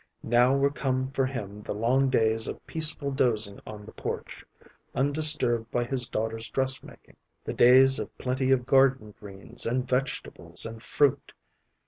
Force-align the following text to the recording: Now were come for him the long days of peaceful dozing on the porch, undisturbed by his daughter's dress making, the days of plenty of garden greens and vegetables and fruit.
Now 0.23 0.55
were 0.55 0.71
come 0.71 1.11
for 1.11 1.27
him 1.27 1.61
the 1.61 1.75
long 1.77 2.09
days 2.09 2.47
of 2.47 2.65
peaceful 2.65 3.11
dozing 3.11 3.59
on 3.67 3.85
the 3.85 3.91
porch, 3.91 4.43
undisturbed 4.95 5.69
by 5.69 5.83
his 5.83 6.07
daughter's 6.07 6.49
dress 6.49 6.81
making, 6.81 7.17
the 7.43 7.53
days 7.53 7.99
of 7.99 8.17
plenty 8.17 8.49
of 8.49 8.65
garden 8.65 9.13
greens 9.19 9.67
and 9.67 9.87
vegetables 9.87 10.65
and 10.65 10.81
fruit. 10.81 11.33